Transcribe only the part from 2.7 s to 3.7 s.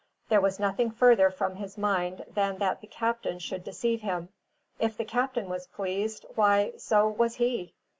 the captain should